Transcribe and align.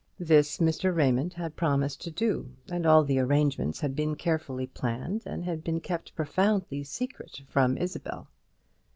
This 0.17 0.57
Mr. 0.57 0.95
Raymond 0.95 1.33
had 1.35 1.55
promised 1.55 2.01
to 2.01 2.09
do; 2.09 2.49
and 2.71 2.87
all 2.87 3.03
the 3.03 3.19
arrangements 3.19 3.81
had 3.81 3.95
been 3.95 4.15
carefully 4.15 4.65
planned, 4.65 5.21
and 5.27 5.45
had 5.45 5.63
been 5.63 5.79
kept 5.79 6.15
profoundly 6.15 6.83
secret 6.83 7.43
from 7.47 7.77
Isabel. 7.77 8.27